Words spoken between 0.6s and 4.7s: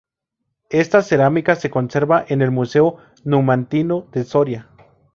Esta cerámica se conserva en el Museo Numantino de Soria.